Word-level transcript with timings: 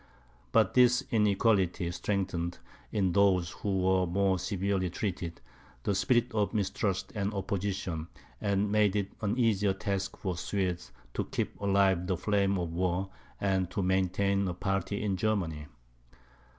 But 0.51 0.73
this 0.73 1.03
inequality 1.11 1.91
strengthened, 1.91 2.57
in 2.91 3.11
those 3.11 3.51
who 3.51 3.81
were 3.83 4.07
more 4.07 4.39
severely 4.39 4.89
treated, 4.89 5.41
the 5.83 5.93
spirit 5.93 6.31
of 6.33 6.55
mistrust 6.55 7.11
and 7.13 7.31
opposition, 7.35 8.07
and 8.41 8.71
made 8.71 8.95
it 8.95 9.11
an 9.21 9.37
easier 9.37 9.73
task 9.73 10.17
for 10.17 10.33
the 10.33 10.39
Swedes 10.39 10.91
to 11.13 11.25
keep 11.25 11.61
alive 11.61 12.07
the 12.07 12.17
flame 12.17 12.57
of 12.57 12.73
war, 12.73 13.11
and 13.39 13.69
to 13.69 13.83
maintain 13.83 14.47
a 14.47 14.55
party 14.55 15.03
in 15.03 15.17
Germany. 15.17 15.67